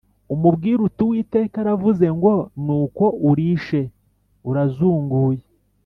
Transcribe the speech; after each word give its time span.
umubwire 0.33 0.79
uti 0.87 1.01
‘Uwiteka 1.05 1.55
aravuze 1.63 2.07
ngo: 2.17 2.33
Ni 2.63 2.73
uko 2.83 3.03
urishe 3.29 3.81
urazunguye?’ 4.49 5.43